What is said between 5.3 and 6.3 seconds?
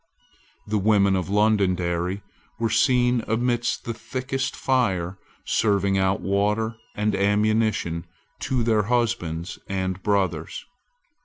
serving out